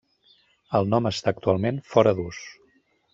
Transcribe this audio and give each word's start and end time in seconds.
El 0.79 0.87
nom 0.93 1.09
està 1.11 1.33
actualment 1.35 1.77
fora 1.91 2.15
d'ús. 2.21 2.41